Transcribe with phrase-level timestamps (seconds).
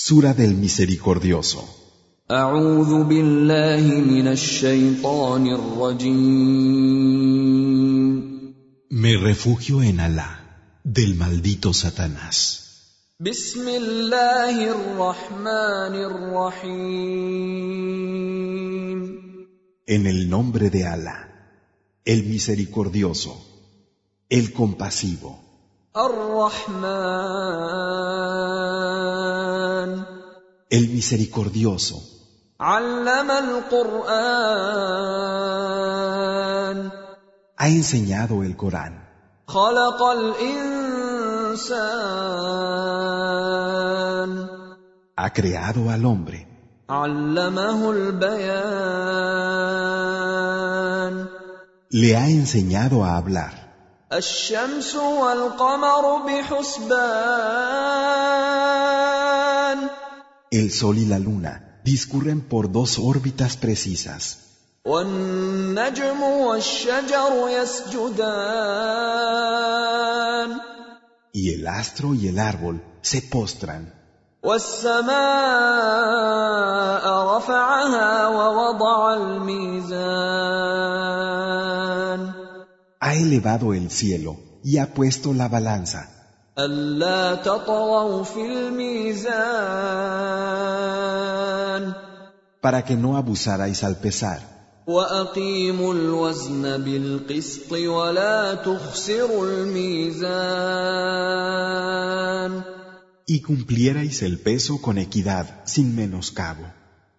[0.00, 1.60] Sura del Misericordioso.
[8.90, 13.24] Me refugio en Alá, del maldito Satanás.
[19.86, 21.18] En el nombre de Alá,
[22.04, 23.34] el misericordioso,
[24.28, 25.47] el compasivo.
[25.97, 27.63] الرحمن
[30.71, 32.01] el Misericordioso,
[32.59, 34.03] علم القرآن
[37.57, 39.03] ha enseñado el Corán,
[39.47, 41.13] خلق الإنسان
[45.15, 46.47] ha creado al hombre,
[46.89, 49.23] علمه البيان
[51.91, 53.56] le ha enseñado a hablar.
[54.12, 57.28] الشمس والقمر بحسبان
[60.50, 64.38] El sol y la luna discurren por dos órbitas precisas,
[64.86, 68.48] والنجم والشجر يسجدان
[71.34, 73.92] y el astro y el árbol se postran.
[74.42, 75.18] والسماء
[77.36, 80.97] رفعها ووضع الميزان
[82.99, 86.09] Ha elevado el cielo y ha puesto la balanza,
[86.57, 89.33] ألا تطغوا في الميزان
[92.61, 94.39] para que no abusarais al pesar,
[94.87, 100.73] وأقيموا الوزن بالقسط ولا تخسروا الميزان
[103.25, 106.65] y cumplierais el peso con equidad sin menoscabo.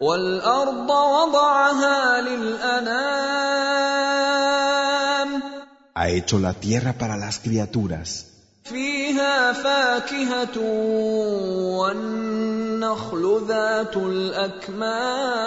[0.00, 3.91] والأرض وضعها للأنام
[5.94, 8.24] Ha hecho la tierra para las criaturas,
[8.64, 10.58] فيها فاكهة
[11.78, 15.38] والنخل ذات الأكمام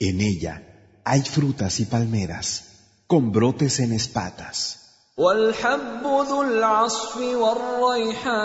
[0.00, 0.62] en ella
[1.04, 2.64] hay frutas y palmeras,
[3.06, 4.78] con brotes en espatas,
[5.16, 8.36] والحب ذو العصف والريحان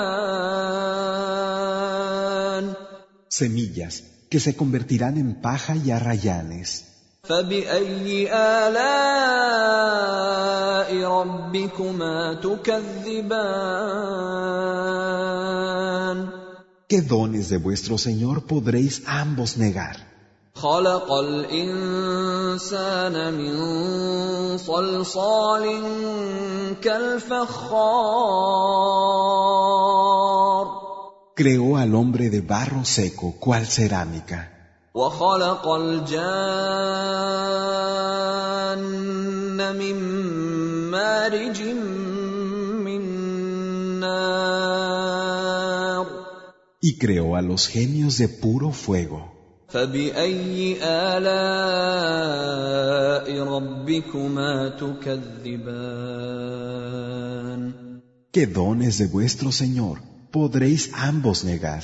[3.30, 6.86] semillas que se convertirán en paja y arrayanes.
[7.26, 9.92] فبأي آلاء
[11.04, 13.92] ربكما تكذبان
[16.92, 19.98] ¿Qué dones de vuestro Señor podréis ambos negar?
[20.56, 22.14] خلق الإنسان
[23.34, 25.84] من صلصال
[26.82, 28.42] كالفخار
[31.34, 34.55] Creó al hombre de barro seco, cual cerámica,
[34.96, 36.42] وخلق الجان
[39.76, 39.96] من
[40.92, 41.62] مارج
[42.86, 43.02] من
[44.00, 45.52] نار
[46.84, 49.32] y creó a los genios de puro fuego.
[49.70, 51.28] فبأي آلاء
[53.44, 56.02] ربكما تكذبان
[58.34, 60.02] ¿Qué dones de vuestro Señor
[60.32, 61.84] podréis ambos negar?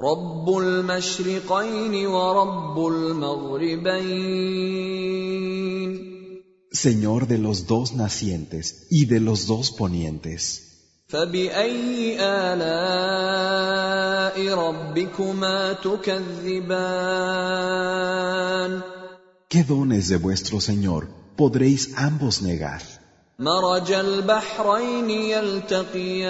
[0.00, 4.36] رب المشرقين ورب المغربين
[6.72, 10.62] Señor de los dos nacientes y de los dos ponientes.
[11.08, 13.56] فبأي آلاء
[14.54, 16.96] ربكما تكذبان
[19.48, 22.82] ¿Qué dones de vuestro Señor podréis ambos negar?
[23.38, 26.26] مرج البحرين يلتقيان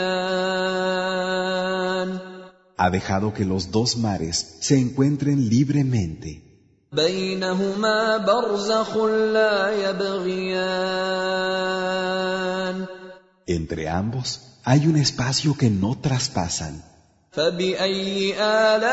[2.80, 6.42] Ha dejado que los dos mares se encuentren libremente.
[6.92, 8.96] بينهما برزخ
[9.32, 10.86] لا يبغيان
[13.46, 16.82] Entre ambos hay un espacio que no traspasan.
[17.32, 18.86] فبأي آلاء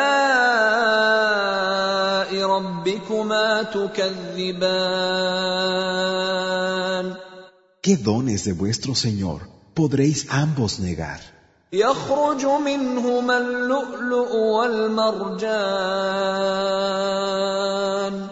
[2.43, 4.93] ربكما تكذبان
[7.81, 9.41] ¿Qué dones de vuestro Señor
[9.73, 11.19] podréis ambos negar?
[11.73, 14.35] يخرج منهما اللؤلؤ
[17.23, 18.27] والمرجان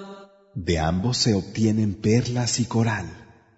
[0.55, 3.05] De ambos se obtienen perlas y coral.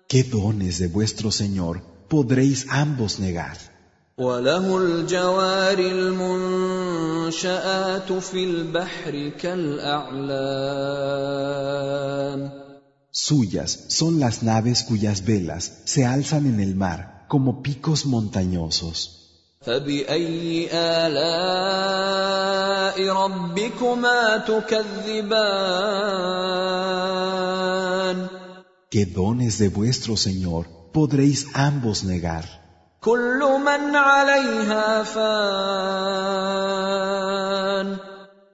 [0.08, 3.56] ¿Qué dones de vuestro Señor podréis ambos negar?
[4.18, 5.78] وله الجوار
[7.02, 10.38] المنشآت في البحر كالأعلام
[13.10, 18.96] Suyas son las naves cuyas velas se alzan en el mar como picos montañosos.
[19.60, 21.88] فبأي آلاء
[23.08, 25.58] ربكما تكذبان
[28.90, 32.61] ¿Qué dones de vuestro Señor podréis ambos negar?
[33.02, 36.38] كل من عليها فان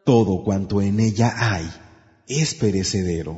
[0.04, 1.66] Todo cuanto en ella hay
[2.28, 3.34] es perecedero,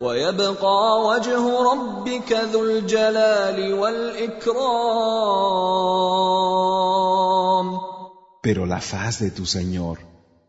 [0.00, 5.28] ويبقى وجه ربك ذو الجلال والاكرام
[8.40, 9.98] pero la faz de tu Señor,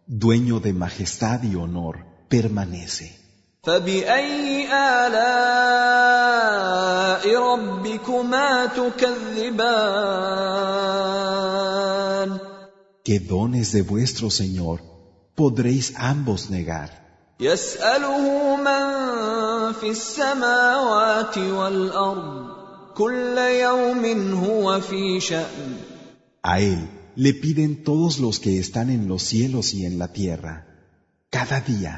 [0.08, 3.20] dueño de majestad y honor, permanece.
[3.64, 5.53] فباي الاء
[7.94, 9.60] ربكما تكذبان
[13.04, 14.78] ¿Qué dones de vuestro Señor
[15.36, 16.90] podréis ambos negar?
[17.40, 22.48] يساله من في السماوات والارض
[22.96, 25.78] كل يوم هو في شان
[26.44, 30.66] A Él le piden todos los que están en los cielos y en la tierra.
[31.30, 31.94] Cada día,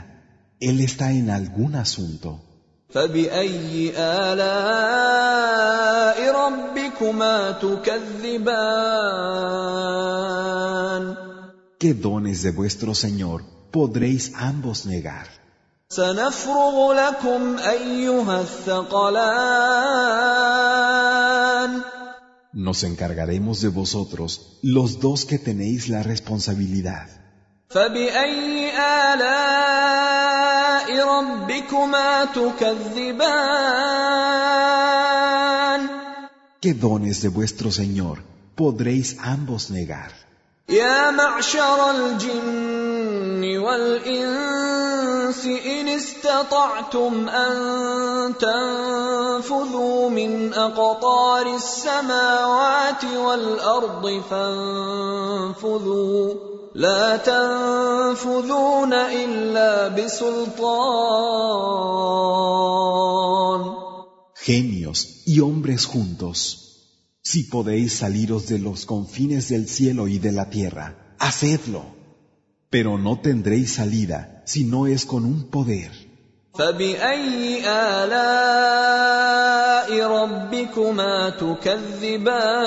[0.60, 2.45] Él está en algún asunto.
[2.90, 5.56] فباي الاء
[6.36, 8.52] ربكما تكذبان
[11.80, 13.38] ¿Qué dones de vuestro Señor
[13.72, 15.28] podréis ambos negar?
[15.90, 19.72] سنفرغ لكم ايها الثقلان
[22.54, 27.08] Nos encargaremos de vosotros, los dos que tenéis la responsabilidad.
[27.70, 28.70] فباي
[29.14, 30.55] الاء
[30.91, 33.27] ربكما تكذبان
[36.61, 38.19] ¿Qué dones de vuestro Señor
[38.57, 40.11] podréis ambos negar?
[40.69, 56.35] يا معشر الجن والإنس إن استطعتم أن تنفذوا من أقطار السماوات والأرض فانفذوا
[56.76, 61.32] لا تنفذون الا بسلطان
[64.44, 66.38] Genios y hombres juntos,
[67.22, 71.84] si podéis saliros de los confines del cielo y de la tierra, hacedlo.
[72.72, 75.92] Pero no tendréis salida si no es con un poder.
[76.54, 78.92] فبأي آلاء
[80.08, 82.62] ربكما تكذبان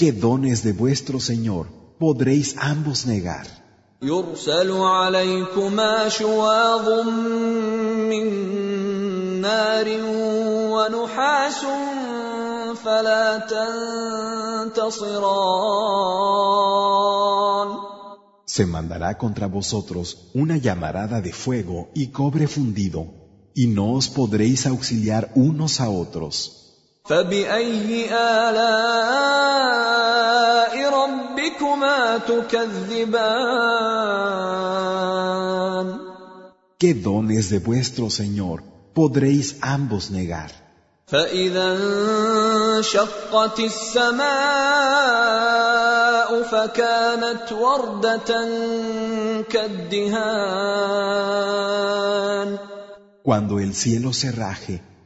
[0.00, 1.66] ¿Qué dones de vuestro Señor
[1.98, 3.46] podréis ambos negar?
[4.02, 6.88] يرسل عليكما شواظ
[8.10, 8.26] من
[9.40, 9.88] نار
[10.70, 11.60] ونحاس
[12.84, 13.38] فلا
[14.68, 15.36] تنتصران
[18.46, 23.06] Se mandará contra vosotros una llamarada de fuego y cobre fundido,
[23.54, 26.59] y no os podréis auxiliar unos a otros.
[27.04, 29.36] فبأي آلاء
[30.90, 33.46] ربكما تكذبان
[36.78, 38.62] ¿Qué dones de vuestro Señor
[38.94, 40.50] podréis ambos negar?
[41.06, 44.26] فإذا انشقت السماء
[46.42, 48.48] فكانت وردة
[49.48, 50.96] كالدهان
[53.22, 54.82] Cuando el cielo se raje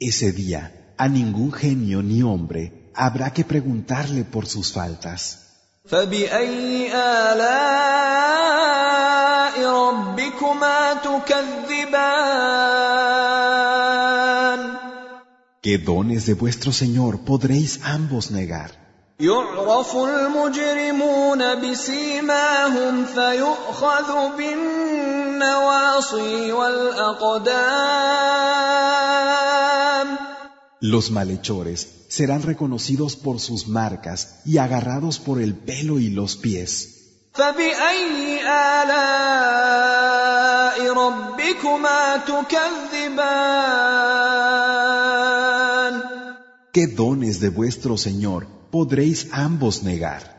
[0.00, 5.38] Ese día, a ningún genio ni hombre habrá que preguntarle por sus faltas.
[5.86, 8.42] فبأي آلاء
[9.66, 12.22] ربكما تكذبان
[15.62, 18.70] ¿Qué dones de vuestro Señor podréis ambos negar?
[19.20, 27.52] يعرف المجرمون بسيماهم فيؤخذ بالنواصي والأقدام
[30.79, 36.93] los malhechores serán reconocidos por sus marcas y agarrados por el pelo y los pies.
[46.73, 50.37] ¿Qué dones de vuestro Señor podréis ambos negar?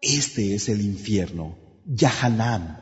[0.00, 2.78] Este es el infierno, Yahanam,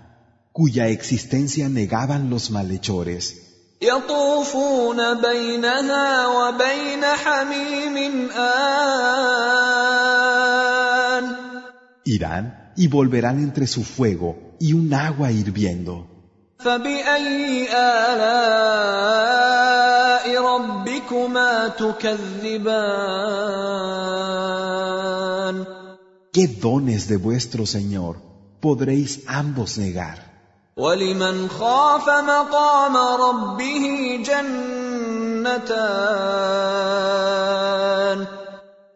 [0.53, 3.51] cuya existencia negaban los malhechores.
[3.83, 9.11] يطوفون بينها وبين حميم آن
[12.05, 16.07] Irán y volverán entre su fuego y un agua hirviendo.
[16.59, 18.51] فبأي آلاء
[20.43, 22.61] ربكما تكذبان
[26.35, 28.17] ¿Qué dones de vuestro Señor
[28.61, 30.31] podréis ambos negar?
[30.77, 35.91] ولمن خاف مقام ربه جنتان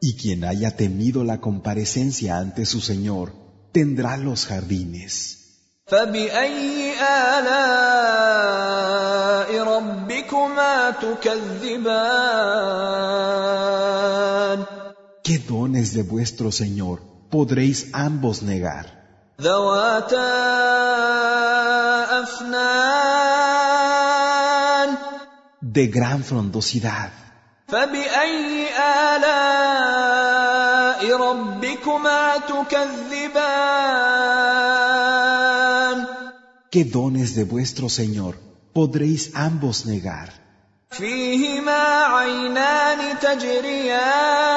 [0.00, 3.32] Y quien haya temido la comparecencia ante su Señor
[3.72, 5.38] tendrá los jardines.
[5.86, 8.54] فبأي آلاء
[9.62, 12.24] ربكما تكذبان
[15.24, 18.84] ¿Qué dones de vuestro Señor podréis ambos negar?
[19.40, 20.30] ذواتا
[24.04, 24.88] أفنان
[25.62, 27.10] De gran frondosidad.
[27.68, 28.68] فبأي
[29.16, 30.00] آلاء
[31.16, 32.36] ربكما
[34.74, 36.06] تكذبان
[36.70, 38.34] ¿Qué dones de vuestro Señor
[38.74, 40.28] podréis ambos negar?
[40.90, 44.54] فيهما عينان تجريان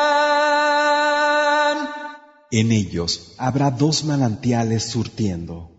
[2.54, 5.70] en ellos habrá dos manantiales surtiendo.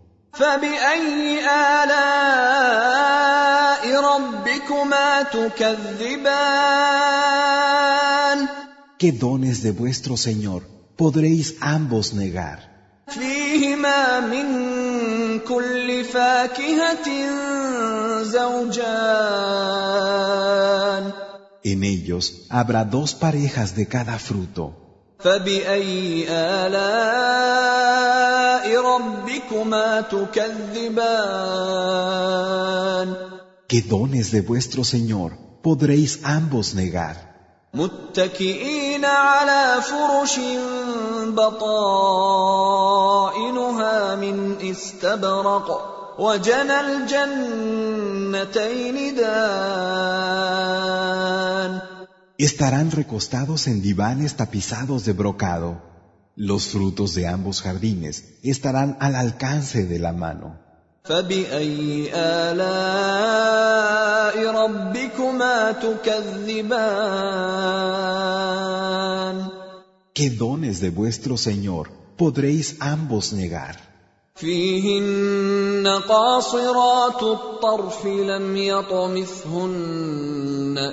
[8.98, 10.66] ¿Qué dones de vuestro Señor
[10.96, 12.58] podréis ambos negar?
[21.62, 24.84] En ellos habrá dos parejas de cada fruto.
[25.24, 27.04] فبأي آلاء
[28.80, 31.24] ربكما تكذبان
[33.66, 35.30] ¿Qué dones de vuestro Señor
[35.62, 37.16] podréis ambos negar?
[37.74, 40.40] متكئين على فرش
[41.26, 42.54] بطائنها
[44.14, 48.34] من استبرق وجنى الجنتين
[49.14, 50.34] دان
[52.38, 55.82] estarán recostados en divanes tapizados de brocado.
[56.36, 60.58] Los frutos de ambos jardines estarán al alcance de la mano.
[70.14, 73.93] ¿Qué dones de vuestro Señor podréis ambos negar?
[74.35, 79.95] فيهن قاصرات الطرف لم يطمثهن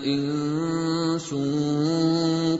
[0.05, 1.35] انس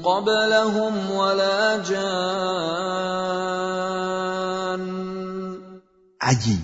[0.05, 3.17] قبلهم ولا جان
[6.27, 6.59] Allí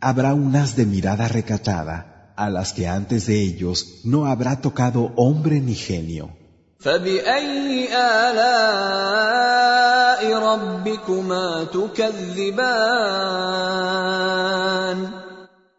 [0.00, 5.60] habrá unas de mirada recatada, a las que antes de ellos no habrá tocado hombre
[5.60, 6.26] ni genio.
[6.82, 9.48] فبأي آلاء
[10.38, 12.98] ربكما تكذبان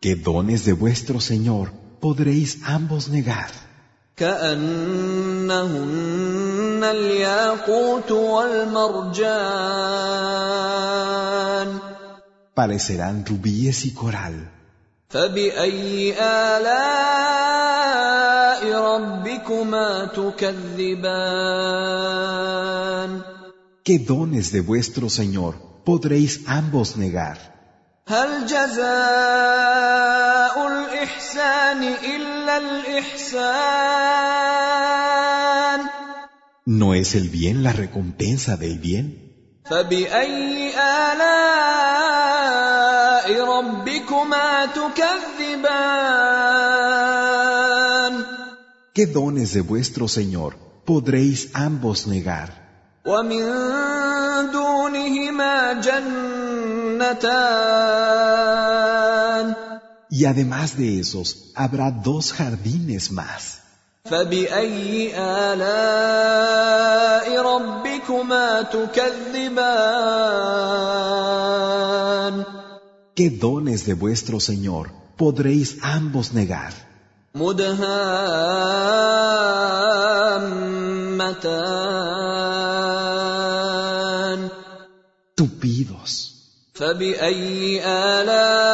[0.02, 1.66] ¿Qué dones de vuestro Señor
[2.02, 3.52] podréis ambos negar?
[4.18, 5.60] كأنهن
[6.84, 9.30] الياقوت والمرجان
[12.56, 14.36] Parecerán rubíes y coral.
[15.10, 18.23] فبأي آلاء ربكما تكذبان
[23.84, 27.38] ¿Qué dones de vuestro Señor podréis ambos negar?
[28.10, 28.86] هل جزاء
[30.68, 33.80] الإحسان إلا الإحسان
[36.66, 39.26] ¿No es el bien la recompensa del bien?
[39.66, 42.00] فبأي آلاء
[43.44, 46.63] ربكما تكذبان
[48.95, 52.49] ¿qué dones de vuestro Señor podréis ambos negar?
[60.11, 63.59] Y además de esos, habrá dos jardines más.
[73.17, 76.94] ¿Qué dones de vuestro Señor podréis ambos negar?
[77.35, 78.95] مدهامتان.
[85.37, 86.35] تبيضس
[86.75, 88.71] فبأي آلاء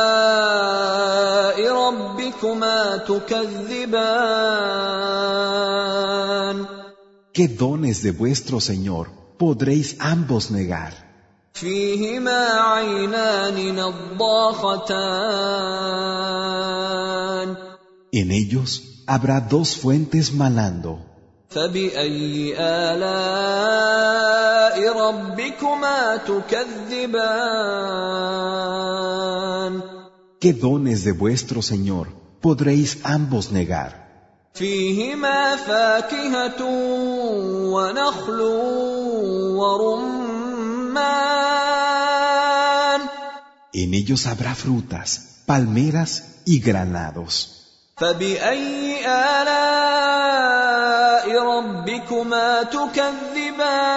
[1.72, 4.20] ربكما تكذبان؟
[7.32, 9.06] ¿Qué dones de vuestro Señor
[9.38, 10.92] podréis ambos negar?
[11.54, 15.20] فيهما عينان نضاختان.
[18.12, 21.06] En ellos habrá dos fuentes malando.
[30.40, 32.08] ¿Qué dones de vuestro Señor
[32.40, 34.50] podréis ambos negar?
[43.72, 47.59] En ellos habrá frutas, palmeras y granados.
[47.99, 50.65] فبأي آلاء
[51.43, 53.95] ربكما تكذبان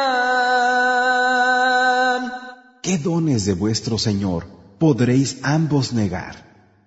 [2.83, 4.47] ¿Qué dones de vuestro Señor
[4.79, 6.35] podréis ambos negar?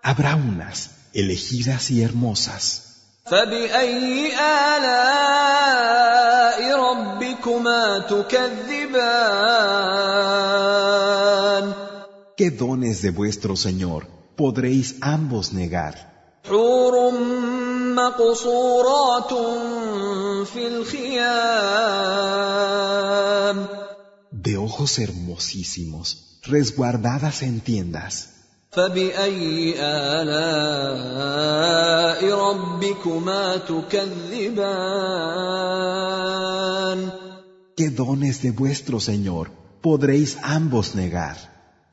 [0.03, 2.88] Habrá unas elegidas y hermosas.
[3.31, 4.33] فبأي
[4.77, 5.95] آلاء
[6.81, 9.35] ربكما تكذبان
[12.37, 14.01] ¿Qué dones de vuestro Señor
[14.37, 15.95] podréis ambos negar?
[16.45, 17.11] حور
[17.95, 19.33] مقصورات
[20.47, 22.15] في الخيام
[24.33, 26.07] De ojos hermosísimos,
[26.43, 28.38] resguardadas en tiendas.
[28.71, 31.45] فبأي آلاء
[32.35, 35.15] ربكما تكذبان
[37.77, 39.51] ¿Qué dones de vuestro Señor
[39.83, 41.37] podréis ambos negar?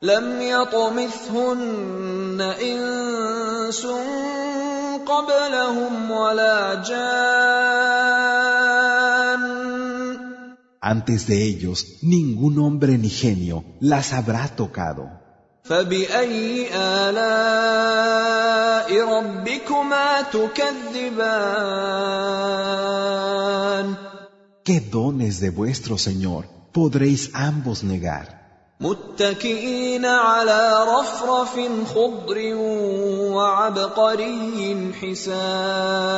[0.02, 3.86] لم يطمثهن إنس
[5.06, 8.22] قبلهم ولا جان
[10.84, 15.04] Antes de ellos, ningún hombre ni genio las habrá tocado.
[15.66, 18.32] فبأي آلاء
[19.18, 21.82] ربكما تكذبان
[24.64, 28.42] ¿Qué dones de vuestro Señor podréis ambos negar?
[28.80, 31.54] متكئين على رفرف
[31.94, 32.54] خضر
[33.34, 36.12] وعبقري حسان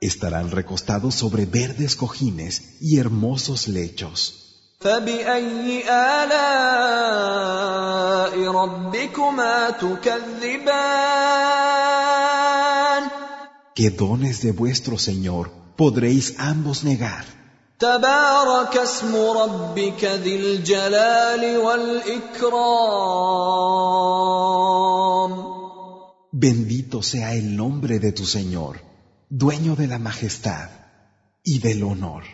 [0.00, 4.47] Estarán recostados sobre verdes cojines y hermosos lechos.
[4.80, 7.54] فبأي آلاء
[8.50, 11.04] ربكما تكذبان
[13.74, 17.24] ¿Qué dones de vuestro Señor podréis ambos negar?
[17.78, 23.04] تبارك اسم ربك ذي الجلال والإكرام
[26.32, 28.80] Bendito sea el nombre de tu Señor,
[29.30, 30.68] dueño de la majestad
[31.44, 32.24] y del honor.